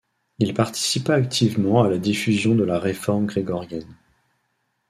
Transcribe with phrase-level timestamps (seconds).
[0.39, 3.97] Il participa activement à la diffusion de la réforme grégorienne.